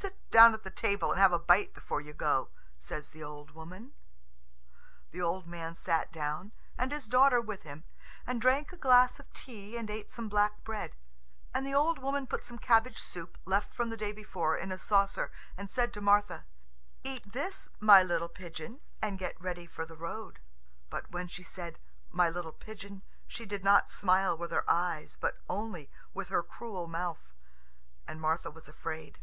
"Sit 0.00 0.30
down 0.30 0.54
at 0.54 0.62
the 0.62 0.70
table 0.70 1.10
and 1.10 1.20
have 1.20 1.32
a 1.32 1.38
bite 1.38 1.74
before 1.74 2.00
you 2.00 2.14
go," 2.14 2.48
says 2.78 3.10
the 3.10 3.22
old 3.22 3.50
woman. 3.50 3.92
The 5.10 5.20
old 5.20 5.46
man 5.46 5.74
sat 5.74 6.12
down, 6.12 6.52
and 6.78 6.92
his 6.92 7.06
daughter 7.08 7.40
with 7.40 7.64
him, 7.64 7.84
and 8.26 8.40
drank 8.40 8.72
a 8.72 8.76
glass 8.78 9.18
of 9.18 9.30
tea 9.32 9.76
and 9.76 9.90
ate 9.90 10.10
some 10.10 10.28
black 10.28 10.62
bread. 10.62 10.92
And 11.52 11.66
the 11.66 11.74
old 11.74 11.98
woman 11.98 12.28
put 12.28 12.44
some 12.44 12.58
cabbage 12.58 12.98
soup, 13.00 13.36
left 13.44 13.74
from 13.74 13.90
the 13.90 13.96
day 13.96 14.12
before, 14.12 14.56
in 14.56 14.70
a 14.70 14.78
saucer, 14.78 15.32
and 15.56 15.68
said 15.68 15.92
to 15.94 16.00
Martha, 16.00 16.46
"Eat 17.02 17.32
this, 17.32 17.68
my 17.80 18.00
little 18.02 18.28
pigeon, 18.28 18.80
and 19.02 19.18
get 19.18 19.38
ready 19.40 19.66
for 19.66 19.84
the 19.84 19.96
road." 19.96 20.38
But 20.88 21.10
when 21.10 21.26
she 21.26 21.42
said 21.42 21.80
"my 22.12 22.30
little 22.30 22.52
pigeon," 22.52 23.02
she 23.26 23.44
did 23.44 23.64
not 23.64 23.90
smile 23.90 24.38
with 24.38 24.52
her 24.52 24.64
eyes, 24.70 25.18
but 25.20 25.42
only 25.48 25.90
with 26.14 26.28
her 26.28 26.44
cruel 26.44 26.86
mouth, 26.86 27.34
and 28.06 28.20
Martha 28.20 28.50
was 28.52 28.68
afraid. 28.68 29.18